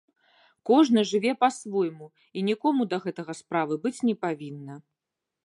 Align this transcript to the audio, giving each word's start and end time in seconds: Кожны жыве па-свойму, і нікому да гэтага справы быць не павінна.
Кожны 0.69 1.03
жыве 1.09 1.33
па-свойму, 1.45 2.07
і 2.37 2.45
нікому 2.49 2.81
да 2.95 3.01
гэтага 3.05 3.37
справы 3.43 3.79
быць 3.87 3.97
не 4.11 4.19
павінна. 4.27 4.81